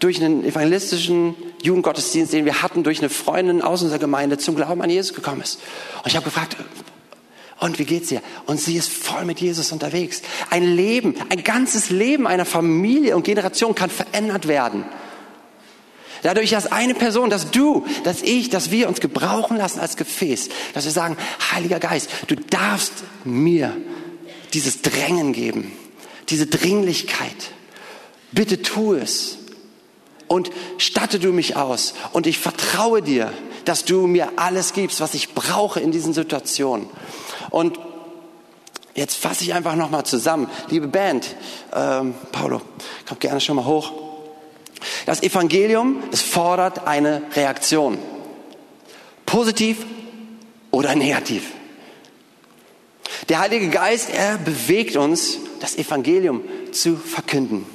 [0.00, 4.80] durch einen evangelistischen Jugendgottesdienst, den wir hatten, durch eine Freundin aus unserer Gemeinde zum Glauben
[4.82, 5.60] an Jesus gekommen ist.
[5.98, 6.56] Und ich habe gefragt,
[7.60, 8.22] und wie geht's ihr?
[8.46, 10.22] Und sie ist voll mit Jesus unterwegs.
[10.48, 14.84] Ein Leben, ein ganzes Leben einer Familie und Generation kann verändert werden.
[16.22, 20.48] Dadurch, dass eine Person, dass du, dass ich, dass wir uns gebrauchen lassen als Gefäß,
[20.74, 21.16] dass wir sagen,
[21.52, 22.92] Heiliger Geist, du darfst
[23.24, 23.76] mir
[24.52, 25.72] dieses Drängen geben,
[26.28, 27.52] diese Dringlichkeit.
[28.32, 29.38] Bitte tu es
[30.28, 33.32] und statte du mich aus und ich vertraue dir,
[33.64, 36.86] dass du mir alles gibst, was ich brauche in diesen Situationen.
[37.50, 37.78] Und
[38.94, 40.48] jetzt fasse ich einfach nochmal zusammen.
[40.68, 41.36] Liebe Band,
[41.74, 42.62] ähm, Paulo,
[43.06, 43.92] komm gerne schon mal hoch.
[45.06, 47.98] Das Evangelium, es fordert eine Reaktion.
[49.26, 49.84] Positiv
[50.70, 51.52] oder negativ.
[53.28, 57.66] Der Heilige Geist, er bewegt uns, das Evangelium zu verkünden.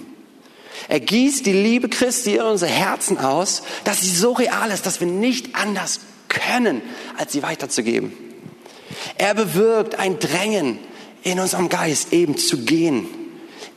[0.88, 5.00] Er gießt die Liebe Christi in unsere Herzen aus, dass sie so real ist, dass
[5.00, 6.82] wir nicht anders können,
[7.18, 8.14] als sie weiterzugeben.
[9.18, 10.80] Er bewirkt ein Drängen
[11.24, 13.08] in unserem Geist, eben zu gehen,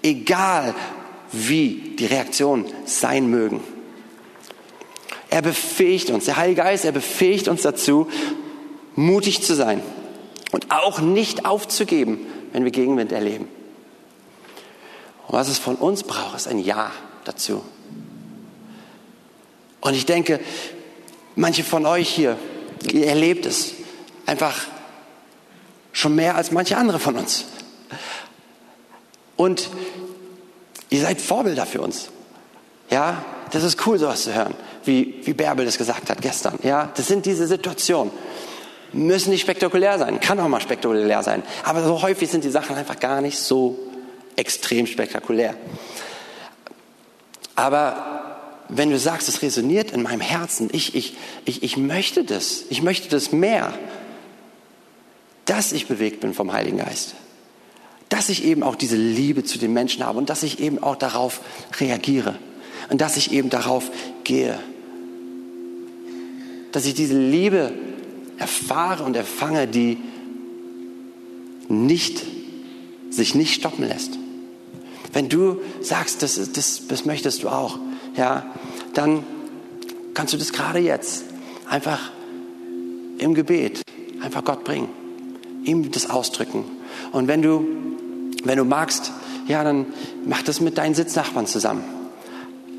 [0.03, 0.75] egal
[1.33, 3.61] wie die Reaktionen sein mögen.
[5.31, 8.09] Er befähigt uns, der Heilige Geist, er befähigt uns dazu,
[8.97, 9.83] mutig zu sein
[10.53, 13.49] und auch nicht aufzugeben, wenn wir Gegenwind erleben.
[15.27, 16.91] Und was es von uns braucht, ist ein Ja
[17.25, 17.63] dazu.
[19.81, 20.41] Und ich denke,
[21.37, 22.37] manche von euch hier,
[22.91, 23.75] ihr erlebt es
[24.27, 24.67] einfach
[25.99, 27.45] schon mehr als manche andere von uns.
[29.37, 29.69] Und
[30.91, 32.09] Ihr seid Vorbilder für uns.
[32.91, 36.59] Ja, das ist cool, sowas zu hören, wie, wie Bärbel das gesagt hat gestern.
[36.63, 38.13] Ja, das sind diese Situationen.
[38.93, 41.43] Müssen nicht spektakulär sein, kann auch mal spektakulär sein.
[41.65, 43.79] Aber so häufig sind die Sachen einfach gar nicht so
[44.37, 45.55] extrem spektakulär.
[47.55, 48.37] Aber
[48.71, 52.81] wenn du sagst, es resoniert in meinem Herzen, ich, ich, ich, ich möchte das, ich
[52.81, 53.75] möchte das mehr,
[55.49, 57.15] dass ich bewegt bin vom Heiligen Geist
[58.09, 60.97] dass ich eben auch diese Liebe zu den Menschen habe und dass ich eben auch
[60.97, 61.41] darauf
[61.79, 62.39] reagiere.
[62.91, 63.91] Und dass ich eben darauf
[64.25, 64.59] gehe.
[66.73, 67.73] Dass ich diese Liebe
[68.39, 69.99] erfahre und erfange, die
[71.69, 72.25] nicht,
[73.11, 74.13] sich nicht stoppen lässt.
[75.13, 77.79] Wenn du sagst, das, das, das möchtest du auch,
[78.17, 78.55] ja,
[78.95, 79.23] dann
[80.15, 81.25] kannst du das gerade jetzt
[81.69, 82.11] einfach
[83.19, 83.83] im Gebet
[84.23, 84.89] einfach Gott bringen,
[85.69, 86.65] ihm das ausdrücken.
[87.13, 87.65] Und wenn du,
[88.45, 89.13] wenn du magst,
[89.47, 89.87] ja, dann
[90.27, 91.83] mach das mit deinen Sitznachbarn zusammen.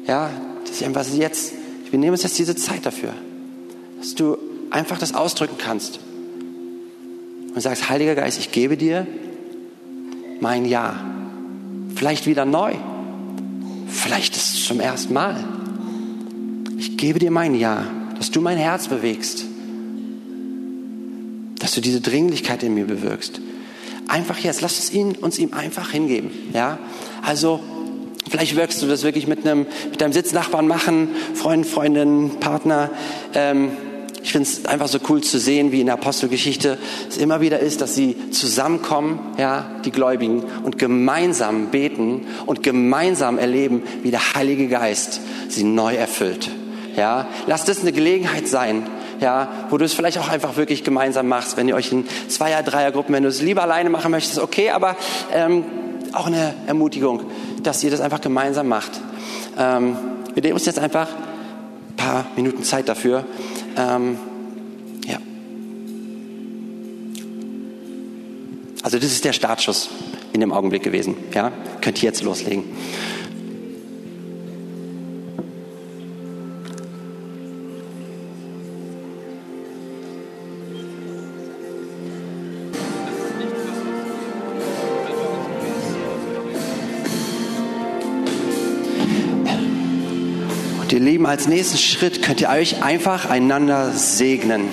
[0.07, 0.29] Ja,
[0.63, 1.53] das ist einfach jetzt,
[1.89, 3.13] wir nehmen uns jetzt diese Zeit dafür,
[3.99, 4.37] dass du
[4.71, 5.99] einfach das ausdrücken kannst
[7.53, 9.07] und sagst, Heiliger Geist, ich gebe dir
[10.39, 11.05] mein Ja.
[11.95, 12.75] Vielleicht wieder neu.
[13.87, 15.43] Vielleicht ist es zum ersten Mal.
[16.77, 17.85] Ich gebe dir mein Ja,
[18.17, 19.45] dass du mein Herz bewegst.
[21.59, 23.39] Dass du diese Dringlichkeit in mir bewirkst.
[24.07, 26.31] Einfach jetzt, lass uns ihn, uns ihm einfach hingeben.
[26.53, 26.79] Ja?
[27.21, 27.59] Also,
[28.29, 32.89] vielleicht wirkst du das wirklich mit, einem, mit deinem Sitznachbarn machen, Freund, Freundin, Partner.
[33.35, 33.71] Ähm,
[34.21, 37.59] ich finde es einfach so cool zu sehen, wie in der Apostelgeschichte es immer wieder
[37.59, 44.33] ist, dass sie zusammenkommen, ja, die Gläubigen, und gemeinsam beten und gemeinsam erleben, wie der
[44.33, 46.49] Heilige Geist sie neu erfüllt.
[46.97, 48.83] Ja, lass das eine Gelegenheit sein,
[49.19, 52.63] ja, wo du es vielleicht auch einfach wirklich gemeinsam machst, wenn ihr euch in Zweier-,
[52.63, 54.95] Dreiergruppen, wenn du es lieber alleine machen möchtest, okay, aber
[55.33, 55.65] ähm,
[56.13, 57.21] auch eine Ermutigung,
[57.63, 58.91] dass ihr das einfach gemeinsam macht.
[59.57, 59.97] Ähm,
[60.33, 63.25] wir nehmen uns jetzt einfach ein paar Minuten Zeit dafür.
[63.77, 64.17] Ähm,
[65.05, 65.17] ja.
[68.81, 69.89] Also das ist der Startschuss
[70.33, 71.17] in dem Augenblick gewesen.
[71.33, 71.51] Ja,
[71.81, 72.63] könnt ihr jetzt loslegen.
[90.99, 94.67] Ihr Lieben, als nächsten Schritt könnt ihr euch einfach einander segnen.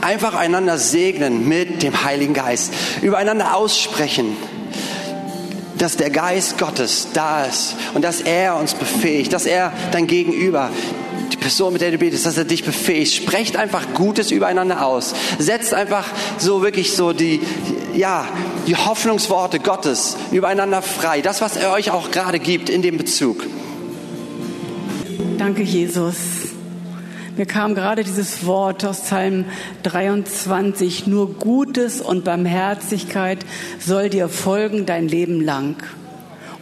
[0.00, 2.72] Einfach einander segnen mit dem Heiligen Geist.
[3.02, 4.36] Übereinander aussprechen,
[5.76, 10.70] dass der Geist Gottes da ist und dass er uns befähigt, dass er dein Gegenüber,
[11.32, 13.12] die Person, mit der du betest, dass er dich befähigt.
[13.12, 15.14] Sprecht einfach Gutes übereinander aus.
[15.38, 16.06] Setzt einfach
[16.38, 17.40] so wirklich so die,
[17.94, 18.26] ja,
[18.66, 21.20] die Hoffnungsworte Gottes übereinander frei.
[21.20, 23.44] Das, was er euch auch gerade gibt in dem Bezug.
[25.38, 26.16] Danke, Jesus.
[27.36, 29.46] Mir kam gerade dieses Wort aus Psalm
[29.82, 33.44] 23, nur Gutes und Barmherzigkeit
[33.80, 35.76] soll dir folgen dein Leben lang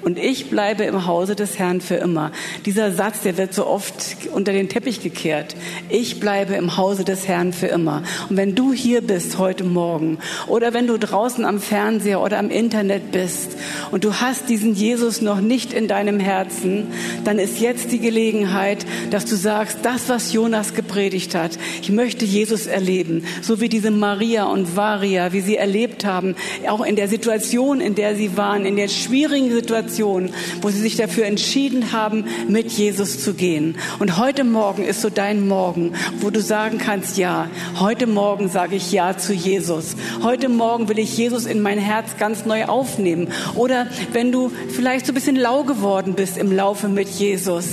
[0.02, 2.32] und ich bleibe im Hause des Herrn für immer.
[2.66, 5.54] Dieser Satz, der wird so oft unter den Teppich gekehrt.
[5.88, 8.02] Ich bleibe im Hause des Herrn für immer.
[8.28, 12.50] Und wenn du hier bist heute Morgen oder wenn du draußen am Fernseher oder am
[12.50, 13.56] Internet bist
[13.90, 16.88] und du hast diesen Jesus noch nicht in deinem Herzen,
[17.24, 22.24] dann ist jetzt die Gelegenheit, dass du sagst, das, was Jonas gepredigt hat, ich möchte
[22.24, 26.34] Jesus erleben, so wie diese Maria und Varia, wie sie erlebt haben,
[26.68, 30.30] auch in der Situation, in der sie waren, in der schwierigen Situation, Situation,
[30.62, 33.76] wo sie sich dafür entschieden haben, mit Jesus zu gehen.
[33.98, 38.76] Und heute Morgen ist so dein Morgen, wo du sagen kannst, ja, heute Morgen sage
[38.76, 39.96] ich ja zu Jesus.
[40.22, 43.28] Heute Morgen will ich Jesus in mein Herz ganz neu aufnehmen.
[43.54, 47.66] Oder wenn du vielleicht so ein bisschen lau geworden bist im Laufe mit Jesus.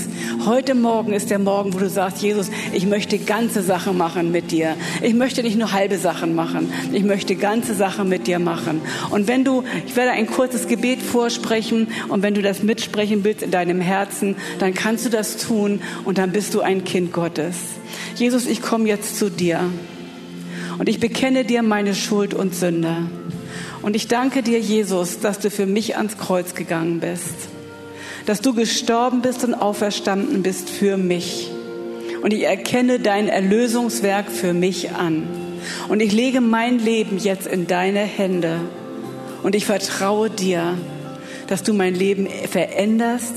[0.45, 4.51] Heute Morgen ist der Morgen, wo du sagst, Jesus, ich möchte ganze Sachen machen mit
[4.51, 4.75] dir.
[5.01, 6.71] Ich möchte nicht nur halbe Sachen machen.
[6.91, 8.81] Ich möchte ganze Sachen mit dir machen.
[9.09, 13.41] Und wenn du, ich werde ein kurzes Gebet vorsprechen und wenn du das mitsprechen willst
[13.41, 17.55] in deinem Herzen, dann kannst du das tun und dann bist du ein Kind Gottes.
[18.15, 19.61] Jesus, ich komme jetzt zu dir
[20.77, 23.09] und ich bekenne dir meine Schuld und Sünde.
[23.81, 27.49] Und ich danke dir, Jesus, dass du für mich ans Kreuz gegangen bist,
[28.25, 31.49] dass du gestorben bist und auferstanden bist für mich.
[32.21, 35.23] Und ich erkenne dein Erlösungswerk für mich an.
[35.87, 38.59] Und ich lege mein Leben jetzt in deine Hände.
[39.43, 40.77] Und ich vertraue dir,
[41.49, 43.33] dass du mein Leben veränderst,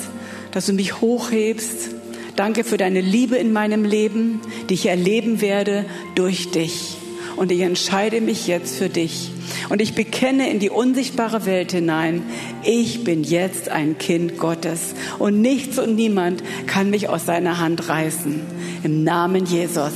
[0.53, 1.91] dass du mich hochhebst.
[2.37, 6.99] Danke für deine Liebe in meinem Leben, die ich erleben werde durch dich.
[7.37, 9.33] Und ich entscheide mich jetzt für dich.
[9.71, 12.23] Und ich bekenne in die unsichtbare Welt hinein,
[12.63, 14.95] ich bin jetzt ein Kind Gottes.
[15.19, 18.41] Und nichts und niemand kann mich aus seiner Hand reißen.
[18.83, 19.93] Im Namen Jesus.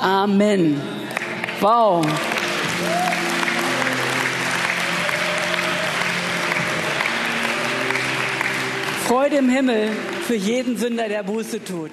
[0.00, 0.80] Amen.
[1.60, 2.06] Wow.
[9.30, 9.90] Freude im Himmel
[10.26, 11.92] für jeden Sünder, der Buße tut.